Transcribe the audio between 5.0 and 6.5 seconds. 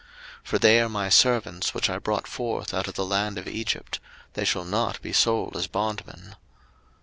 be sold as bondmen.